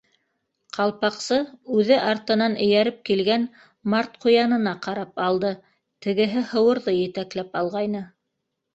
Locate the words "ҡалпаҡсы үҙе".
0.77-1.97